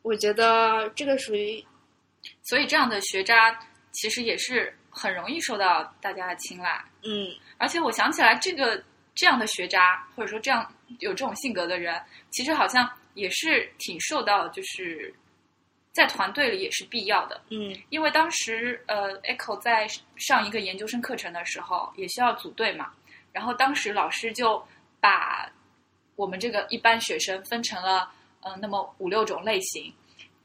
[0.03, 1.65] 我觉得这个属于
[2.43, 3.59] 所以这样的学渣
[3.93, 6.83] 其实也是很容易受到大家的青睐。
[7.03, 7.29] 嗯
[7.59, 8.83] 而且我想起来，这个
[9.15, 10.71] 这样的学渣，或者说这样
[11.01, 15.15] 有这种性格的人，其实好像也是挺受到，就是
[15.93, 17.41] 在团队里也是必要的。
[17.51, 22.93] 嗯因为当时呃，Echo 在上一个研究生课程的时候，也需要组队嘛。
[23.33, 24.63] 然后当时老师就
[25.01, 25.51] 把
[26.15, 29.93] 我们这个一般学生分成了呃那么五六种类型。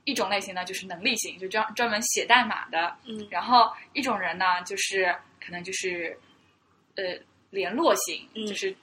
[0.04, 2.98] 一种类型呢就是能力型，就专专门写代码的。
[3.06, 6.18] 嗯然后一种人呢就是可能就是
[6.96, 7.04] 呃
[7.52, 8.76] 联络型，嗯就是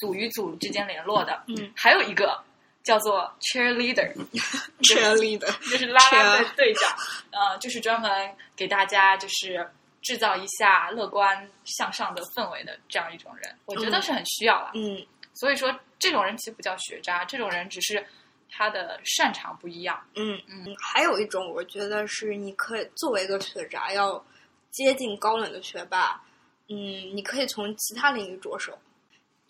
[0.00, 1.42] 组与组之间联络的。
[1.46, 1.72] 嗯。
[1.76, 2.42] 还有一个
[2.82, 6.90] 叫做 cheerleader，，cheerleader， 就是拉拉队队长，
[7.30, 8.10] 呃，就是专门
[8.56, 9.68] 给大家就是
[10.02, 14.72] 制造一下乐观向上的氛围的这样一种人，我觉得是很需要了。
[14.74, 15.06] 嗯。
[15.34, 18.04] 所以说，这种人其实不叫学渣，这种人只是
[18.50, 19.98] 他的擅长不一样。
[20.14, 20.38] 嗯。
[20.46, 20.64] 嗯。
[20.66, 24.22] 嗯，还有一种我觉得是你可以作为一个学渣要
[24.70, 26.20] 接近高冷的学霸，
[26.68, 26.74] 嗯，
[27.16, 28.76] 你可以从其他领域着手。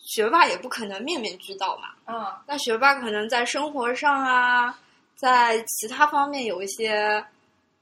[0.03, 4.77] 学霸也不可能面面俱到嘛，嗯那学霸可能在生活上啊，
[5.15, 7.25] 在其他方面有一些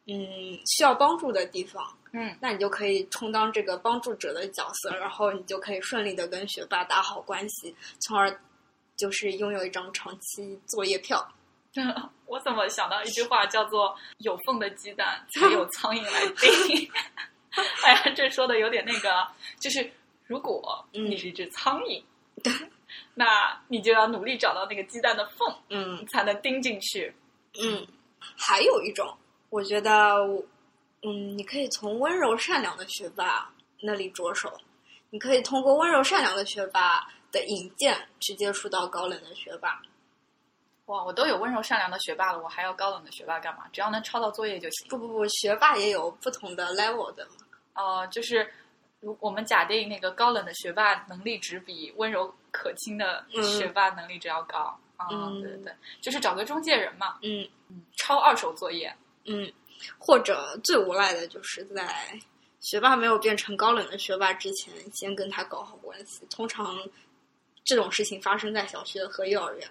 [0.08, 0.18] 嗯
[0.66, 8.40] 需要帮助的地方，嗯那你就可以充当这个帮助者的角色，然后你就可以顺利的跟学霸打好关系，从而
[8.96, 11.28] 就是拥有一张长期作业票。
[12.28, 16.92] 我怎么想到一句话叫做“有缝的鸡蛋才有 苍蝇来叮”？
[17.84, 19.26] 哎呀，这说的有点那个，
[19.60, 19.90] 就是
[20.28, 22.02] 如果你是一只苍蝇，
[23.16, 27.14] 那你就要努力找到那个鸡蛋的缝，嗯才能钉进去。
[27.62, 27.86] 嗯，
[28.38, 29.18] 还有一种，
[29.50, 30.44] 我觉得我，
[31.04, 34.52] 嗯，你可以从温柔善良的学霸那里着手，
[35.10, 39.82] 你可以通过温柔善良的学霸的引荐去接触到高冷的学霸。
[40.86, 43.68] 哇，我都有温柔善良的学霸了，我还要高冷的学霸干嘛？
[43.72, 44.88] 只要能抄到作业就行。
[44.90, 47.24] 不不不，学霸也有不同的 level 的
[47.76, 48.00] 哦。
[48.00, 48.50] 呃，就是
[49.02, 53.26] 如我们假定那个高冷的学霸能力值比温柔可亲的
[53.58, 54.80] 学霸能力值要高。
[54.96, 57.50] 啊、嗯对对对，就是找个中介人嘛，嗯
[57.98, 58.96] 抄二手作业。
[59.26, 59.52] 嗯，
[59.98, 61.92] 或者最无赖的就是在
[62.60, 66.24] 学霸没有变成高冷的学霸之前，先跟他搞好关系。
[66.30, 66.78] 通常
[67.64, 69.68] 这种事情发生在小学和幼儿园。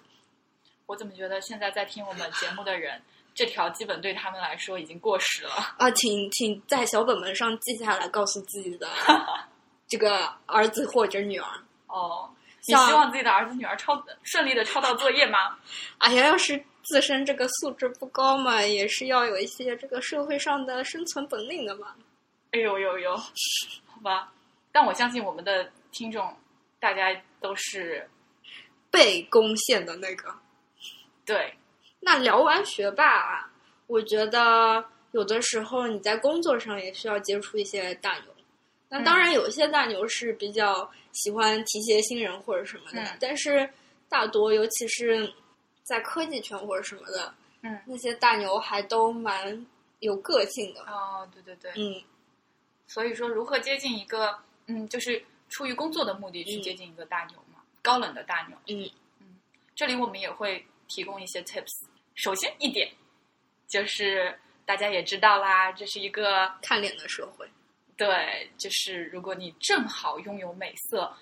[0.86, 3.00] 我怎么觉得现在在听我们节目的人，
[3.40, 5.74] 这条基本对他们来说已经过时了。
[5.78, 8.86] 啊，请请在小本本上记下来，告诉自己的
[9.88, 11.48] 这个儿子或者女儿。
[11.86, 12.28] 哦，
[12.66, 15.56] 你希望自己的儿子女儿抄顺利的抄到作业吗？
[15.96, 21.94] 哎呀，要是自身这个素质不高嘛，也是要有一些这个社会上的生存本领的嘛。
[22.50, 23.16] 哎呦呦呦，
[23.88, 24.30] 好吧。
[24.70, 26.36] 但我相信我们的听众，
[26.78, 28.06] 大家都是
[28.90, 30.34] 被攻陷的那个。
[31.24, 31.54] 对，
[32.00, 33.52] 那聊完学霸啊，
[33.86, 38.24] 我觉得有的时候你在工作上也需要接触一些大牛。
[38.88, 43.18] 那当然，有一些大牛是比较喜欢提携新人或者什么的，嗯。
[43.20, 43.70] 但是
[44.08, 45.32] 大多尤其是
[45.84, 47.32] 在科技圈或者什么的，
[47.62, 49.64] 嗯，那些大牛还都蛮
[50.00, 50.80] 有个性的。
[50.82, 52.02] 哦，对对对，嗯。
[52.88, 54.36] 所以说如何接近一个，
[54.66, 58.58] 嗯，就是出于工作的目的去接近一个大牛嘛，高冷的大牛。
[58.66, 58.90] 嗯。
[59.76, 61.86] 这里我们也会提供一些 tips。
[62.14, 62.92] 首先一点
[63.66, 67.48] 就是大家也知道啦，这是一个看脸的社会。
[67.96, 71.14] 对，就是如果你正好拥有美色，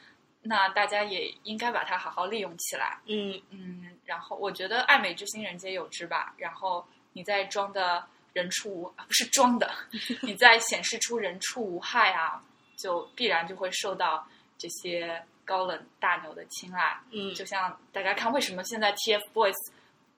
[0.42, 2.98] 那大家也应该把它好好利用起来。
[3.06, 6.34] 嗯嗯，然后我觉得爱美之心人皆有之吧。
[6.38, 9.70] 然后你在装的人畜无，啊不是装的，
[10.22, 12.42] 你在显示出人畜无害啊，
[12.76, 14.26] 就必然就会受到
[14.56, 17.00] 这些高冷大牛的青睐。
[17.10, 19.54] 嗯就像大家看，为什么现在 TFBOYS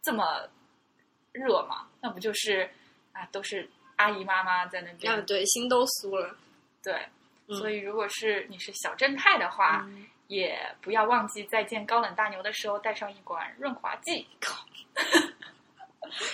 [0.03, 0.49] 这么
[1.31, 1.87] 热嘛？
[2.01, 2.69] 那不就是
[3.13, 5.15] 啊，都是阿姨妈妈在那边。
[5.15, 6.37] 啊，对，心都酥了。
[6.83, 7.07] 对，
[7.47, 14.27] 嗯所以如果是你是小正太的话，嗯也不要忘记在见高冷大牛的时候带上一管润滑剂。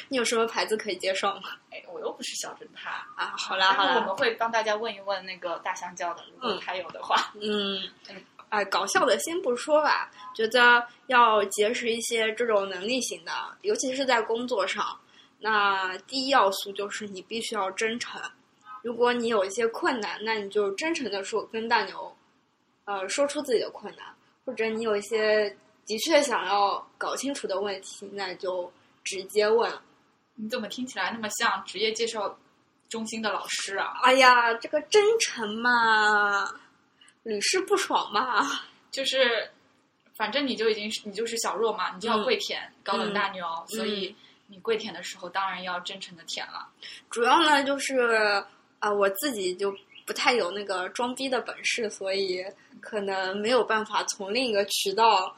[0.09, 1.51] 你有什么牌子可以介绍吗？
[1.71, 2.89] 哎，我又不是小正太。
[2.91, 7.33] 啊，好啦好啦，我们会帮大家问一问那个大香蕉的，如果嗯他有的话。
[7.35, 13.33] 嗯嗯，哎，搞笑的先不说吧，觉得要结识一些这种能力型的，
[13.63, 14.99] 尤其是在工作上，
[15.41, 18.21] 那第一要素就是你必须要真诚。
[18.83, 22.17] 如果你有一些困难，那你就真诚的说跟大牛，
[22.85, 24.07] 呃，说出自己的困难，
[24.45, 29.73] 或者你有一些的确想要搞清楚的问题，那就直接问。
[30.37, 32.39] 你怎么听起来那么像职业介绍
[32.89, 33.95] 中心的老师啊？
[34.03, 36.49] 哎呀，这个真诚嘛，
[37.27, 38.47] 屡试不爽嘛。
[38.91, 39.51] 就是，
[40.15, 44.15] 反正你就已经是你就是小弱嘛，你就要嗯跪舔、高冷大牛，嗯所以
[44.47, 46.69] 你跪舔的时候当然要真诚的舔了。
[47.11, 48.43] 主要呢就是
[48.79, 52.45] 啊、我自己就不太有那个装逼的本事，所以
[52.81, 55.37] 可能没有办法从另一个渠道，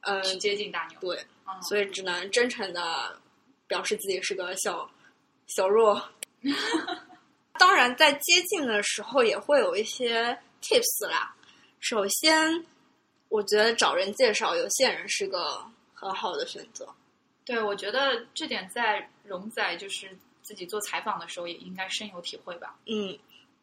[0.00, 0.98] 嗯、去接近大牛。
[1.00, 3.18] 对，嗯，所以只能真诚的
[3.66, 4.90] 表示自己是个小
[5.48, 6.02] 小弱。
[7.58, 11.36] 当然，在接近的时候也会有一些 tips 啦。
[11.80, 12.64] 首先，
[13.28, 16.88] 我觉得找人介绍有线人是个很好的选择。
[17.44, 22.74] 对，我觉得这点在荣仔就是自己做采访的时候也应该深有体会吧。
[22.86, 23.18] 嗯，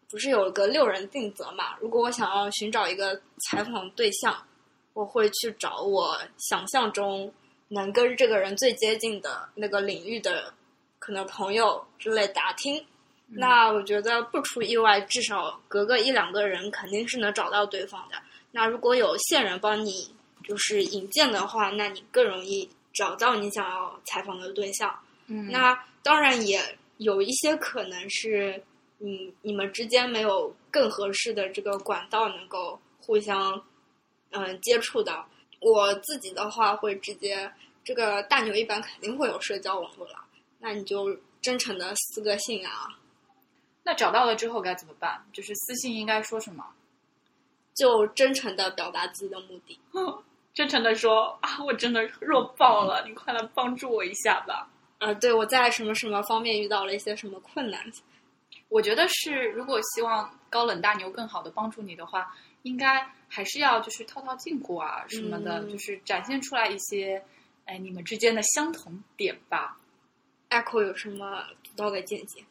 [0.07, 1.75] 不是有个六人定则嘛？
[1.79, 4.45] 如果我想要寻找一个采访对象，
[4.93, 7.33] 我会去找我想象中
[7.69, 10.53] 能跟这个人最接近的那个领域的
[10.99, 12.85] 可能朋友之类打听。
[13.33, 18.15] 那我觉得不出意外，至少隔个一两个人肯定是能找到对方的。
[18.51, 20.13] 那如果有线人帮你
[20.43, 24.93] 就是引荐的话，那你更容易找到你想要采访的对象。
[25.27, 26.59] 嗯，那当然也
[26.97, 28.61] 有一些可能是
[28.99, 33.53] 嗯你们之间没有更合适的这个管道能够互相
[34.31, 35.23] 嗯、呃接触的。
[35.61, 37.49] 我自己的话会直接
[37.83, 40.15] 这个大牛一般肯定会有社交网络了，
[40.59, 42.87] 那你就真诚的私个信啊，
[43.83, 45.25] 那找到了之后该怎么办？
[45.33, 46.65] 就是私信应该说什么？
[47.73, 49.79] 就真诚的表达自己的目的。
[50.53, 54.69] 真诚的说啊，我真的弱爆了，你快来帮助我一下吧。
[54.99, 57.89] 啊，对我在什么什么方面遇到了一些什么困难，
[58.67, 67.23] 我觉得是，如果希望高冷大牛更好的帮助你的话，应该还是要就是套套近乎啊什么的，嗯就是展现出来一些，
[67.65, 69.79] 哎，你们之间的相同点吧。
[70.49, 72.43] Echo 有什么独到的见解？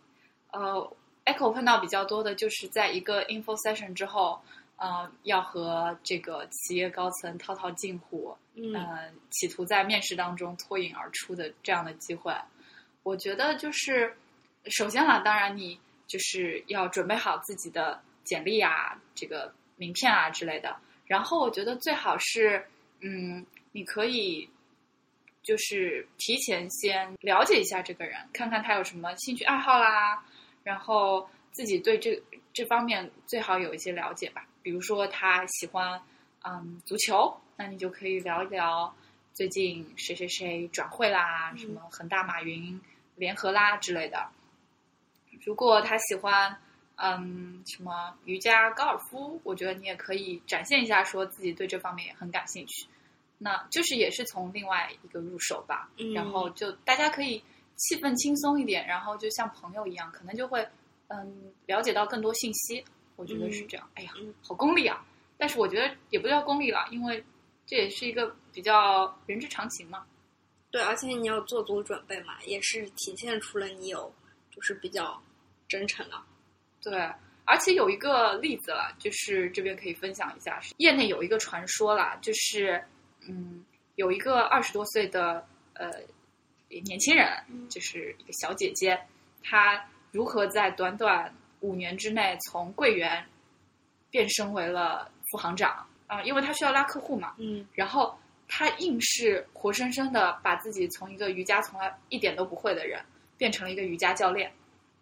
[0.53, 0.91] 呃
[1.33, 4.41] ，Echo 碰到比较多的就是在一个 info session 之后，
[4.77, 12.35] 呃，要和这个企业高层套套近乎，嗯呃，企图在面试当中脱颖而出的这样的机会，
[13.03, 14.17] 我觉得就是
[14.67, 20.77] 首先啦，当然你就是要准备好自己的简历啊、这个名片啊之类的。
[21.07, 22.67] 然后我觉得最好是，
[23.01, 24.49] 嗯，你可以
[25.43, 30.25] 就是提前先了解一下这个人，看看他有什么兴趣爱好啦，
[30.63, 34.47] 然后自己对这这方面最好有一些了解吧。
[34.63, 36.01] 比如说他喜欢
[36.45, 38.95] 嗯足球，那你就可以聊一聊
[39.35, 42.81] 最近谁谁谁转会啦，嗯什么恒大马云
[43.17, 44.29] 联合啦之类的。
[45.45, 46.55] 如果他喜欢
[46.97, 52.87] 嗯什么瑜伽、高尔夫，我觉得你也可以展现一下，说自己对这方面也很感兴趣。
[53.39, 57.43] 那就是也是从另外一个入手吧，嗯然后就大家可以
[57.81, 60.67] 气氛轻松一点，然后就像朋友一样，可能就会
[61.09, 62.85] 嗯了解到更多信息。
[63.17, 63.91] 我觉得是这样。
[63.95, 65.05] 哎呀嗯，好功利啊！
[65.37, 67.23] 但是我觉得也不叫功利了，因为
[67.67, 70.07] 这也是一个比较人之常情嘛。
[70.71, 74.13] 对，而且你要做足准备嘛，也是体现出了你有
[74.51, 75.21] 就是比较
[75.69, 76.25] 真诚了。
[76.83, 77.11] 对，
[77.45, 82.83] 而且有一个例子了，就是这边可以分享一下，业内有一个传说啦，就是
[83.29, 83.65] 嗯，
[83.97, 85.91] 有一个二十多岁的呃
[86.85, 87.69] 年轻人，嗯。
[87.69, 89.01] 就是一个小姐姐，
[89.43, 93.25] 她如何在短短五年之内从柜员
[94.11, 95.87] 变身为了副行长？
[96.07, 97.67] 啊、因为她需要拉客户嘛，嗯。
[97.73, 98.19] 然后
[98.49, 103.01] 她硬是活生生的把自己从一个瑜伽从来一点都不会的人，
[103.37, 104.53] 变成了一个瑜伽教练，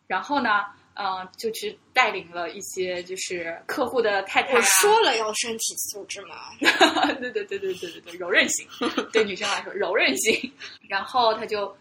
[0.06, 0.66] 然后呢，
[1.00, 6.34] 嗯、就去带领了一些就是客户的太太、啊，我说了要身体素质嘛，
[7.20, 8.68] 对对对对对对对，柔韧性，
[9.12, 10.52] 对女生来说柔韧性。
[10.88, 11.72] 然后他就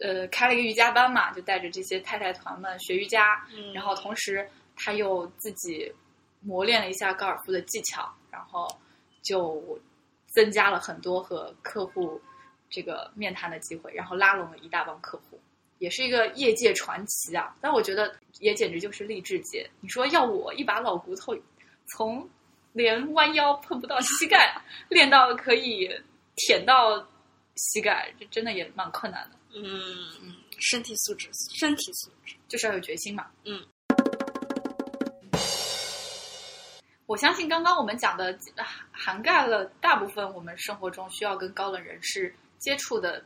[0.00, 5.92] 呃开了一个瑜伽班嘛，就带着这些太太团们学瑜伽，嗯然后同时他又自己
[6.40, 8.66] 磨练了一下高尔夫的技巧，然后
[9.22, 9.78] 就
[10.28, 12.18] 增加了很多和客户
[12.70, 15.38] 这个面谈的机会，然后拉拢了一大帮客户。
[15.82, 17.52] 也是一个业界传奇啊！
[17.60, 19.68] 但我觉得也简直就是励志节。
[19.80, 21.36] 你说要我一把老骨头，
[21.88, 22.30] 从
[22.72, 24.54] 连弯腰碰不到膝盖，
[24.88, 25.90] 练到可以
[26.36, 27.04] 舔到
[27.56, 31.28] 膝盖，这真的也蛮困难的，嗯，身体素质，
[31.58, 33.26] 身体素质，就是要有决心嘛。
[33.42, 33.60] 嗯。
[37.06, 43.20] 我相信刚刚我们讲的啊涵盖了大部分我们生活中需要跟高冷人士接触的，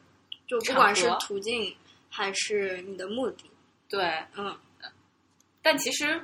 [0.47, 1.77] 就不管是途径
[2.17, 3.45] 还是你的目的，
[3.91, 4.11] 对。
[4.37, 4.59] 嗯，
[5.61, 6.19] 但其实，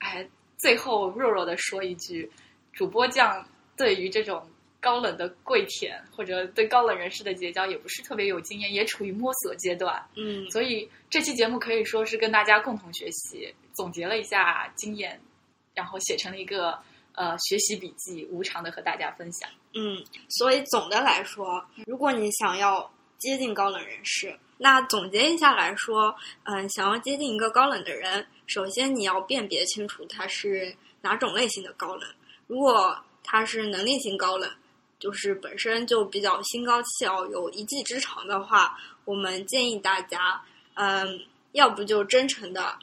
[0.00, 0.28] 哎，
[0.58, 2.30] 最后弱弱的说一句，
[2.74, 4.46] 主播酱对于这种
[4.78, 10.06] 高冷的跪舔或者对高冷人士的结交也不是特别有经验，也处于摸索阶段。
[10.16, 15.18] 嗯，所以这期节目可以说是跟大家共同学习，总结了一下经验，
[15.72, 16.78] 然后写成了一个
[17.14, 19.48] 呃学习笔记，无偿的和大家分享。
[19.72, 32.08] 嗯，所以总的来说，如果你想要接近高冷人士，那总结一下来说，嗯，想要接近一个高冷的人，首先你要辨别清楚他是哪种类型的高冷。
[32.46, 34.50] 如果他是能力型高冷，
[34.98, 40.42] 就是本身就比较心高气傲、有一技之长的话，我们建议大家，
[40.74, 41.20] 嗯，
[41.52, 42.76] 要不就真诚的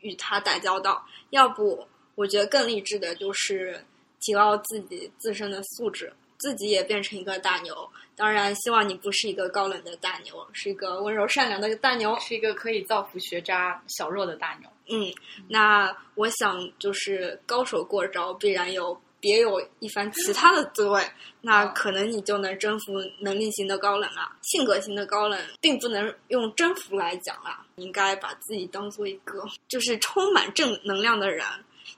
[0.00, 3.84] 与他打交道，要不我觉得更励志的就是
[4.18, 7.88] 提高自己自身的素质，自己也变成一个大牛。
[8.16, 12.18] 当然，希望你不是一个高冷的大牛，是一个温柔善良的大牛。
[12.20, 14.68] 是一个可以造福学渣小弱的大牛。
[14.88, 15.10] 嗯，
[15.48, 21.02] 那我想就是高手过招，必然有别有一番其他的滋味。
[21.40, 24.32] 那可能你就能征服能力型的高冷了。
[24.42, 31.46] 性格型的高冷并不能用征服来讲啊，你应该把自己当做一个就是充满正能量的人。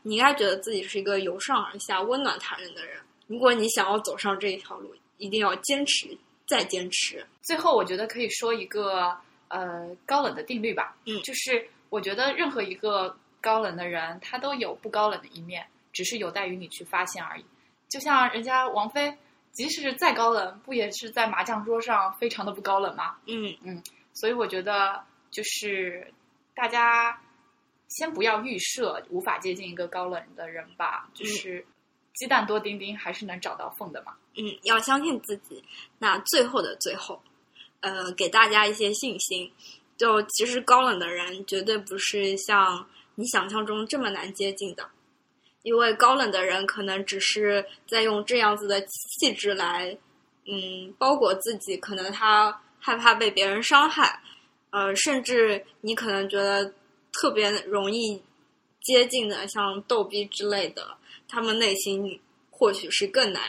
[0.02, 3.00] 你应该觉得自己是一个由上而下、温暖他人的人。
[3.32, 6.06] 如果你想要走上这一条路，一定要坚持
[6.46, 7.26] 再坚持。
[7.40, 9.16] 最后，我觉得可以说一个
[9.48, 17.44] 呃高冷的定律吧，嗯就是我觉得任何一个高冷的人，他都有不高冷的一面，只是有待于你去发现而已。
[17.88, 19.16] 就像人家王菲，
[19.52, 23.16] 即使再高冷，不也是在麻将桌上非常的不高冷吗？
[23.26, 26.12] 嗯所以我觉得就是
[26.54, 27.18] 大家
[27.88, 31.64] 先不要预设无法接近一个高冷的人吧，就是
[32.14, 34.14] 鸡蛋多丁丁还是能找到缝的嘛。
[34.34, 35.62] 嗯，要相信自己。
[35.98, 37.22] 那最后的最后，
[37.80, 39.50] 呃，给大家一些信心。
[39.98, 42.84] 就其实高冷的人绝对不是像
[43.14, 44.90] 你想象中这么难接近的，
[45.62, 49.96] 因为高冷的人可能只是在用这样子的气质来，
[50.46, 51.76] 嗯，包裹自己。
[51.76, 54.20] 可能他害怕被别人伤害，
[54.70, 56.72] 呃，甚至你可能觉得
[57.12, 58.20] 特别容易
[58.80, 60.96] 接近的，像逗逼之类的，
[61.32, 62.20] 他们内心
[62.50, 63.42] 或许是更难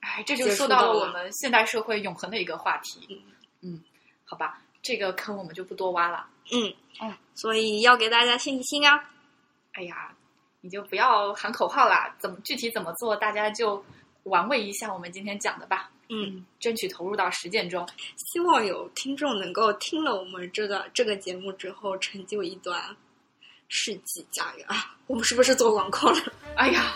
[0.00, 3.06] 哎，这就说到了我们现代社会永恒的一个话题。
[3.08, 3.22] 嗯
[3.60, 3.84] 嗯，
[4.24, 6.26] 好吧，这个坑我们就不多挖了。
[6.50, 9.10] 嗯嗯，所以要给大家信心啊！
[9.74, 10.12] 哎呀，
[10.60, 13.84] 你就不要喊口号啦，怎么具体怎么做，大家就
[14.24, 15.92] 玩味一下我们今天讲的吧。
[16.08, 17.88] 嗯，争取投入到实践中。
[18.16, 22.96] 希望有听众能够听了我们这个这个节目之后，成就一段
[23.68, 24.94] 世纪佳缘啊！
[25.06, 26.18] 我们是不是做广告了？
[26.56, 26.94] 哎呀，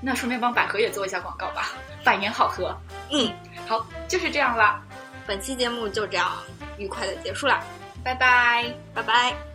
[0.00, 1.72] 那顺便帮百合也做一下广告吧，
[2.02, 2.76] 百年好合。
[3.10, 3.32] 嗯，
[3.66, 4.82] 好，就是这样啦，
[5.26, 6.32] 本期节目就这样
[6.78, 7.62] 愉快的结束了，
[8.02, 8.72] 拜拜。
[8.94, 9.53] 拜拜。